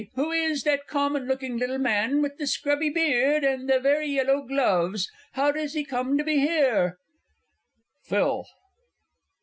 [0.15, 4.41] Who is that common looking little man with the scrubby beard, and the very yellow
[4.41, 6.97] gloves how does he come to be here?
[8.05, 8.47] PHIL.